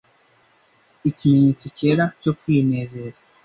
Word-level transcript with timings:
ikimenyetso 1.09 1.65
cyera 1.77 2.05
cyo 2.21 2.31
kwinezeza 2.39 3.21